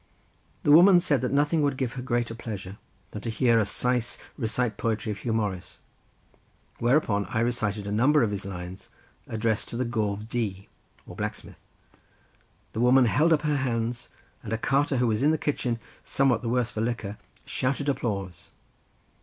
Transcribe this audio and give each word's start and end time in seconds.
The 0.63 0.71
woman 0.71 0.99
said 0.99 1.21
that 1.21 1.31
nothing 1.31 1.61
would 1.61 1.77
give 1.77 1.93
her 1.93 2.01
greater 2.01 2.33
pleasure 2.33 2.79
than 3.11 3.21
to 3.21 3.29
hear 3.29 3.59
a 3.59 3.65
Sais 3.65 4.17
recite 4.35 4.75
poetry 4.75 5.11
of 5.11 5.19
Huw 5.19 5.31
Morris, 5.31 5.77
whereupon 6.79 7.27
I 7.27 7.39
recited 7.41 7.85
a 7.85 7.91
number 7.91 8.23
of 8.23 8.31
his 8.31 8.43
lines 8.43 8.89
addressed 9.27 9.67
to 9.69 9.77
the 9.77 9.85
Gôf 9.85 10.27
Du, 10.27 10.63
or 11.05 11.15
blacksmith. 11.15 11.63
The 12.73 12.81
woman 12.81 13.05
held 13.05 13.31
up 13.31 13.43
her 13.43 13.57
hands, 13.57 14.09
and 14.41 14.51
a 14.51 14.57
carter 14.57 14.97
who 14.97 15.05
was 15.05 15.21
in 15.21 15.29
the 15.29 15.37
kitchen, 15.37 15.79
somewhat 16.03 16.41
the 16.41 16.49
worse 16.49 16.71
for 16.71 16.81
liquor, 16.81 17.19
shouted 17.45 17.87
applause. 17.87 18.47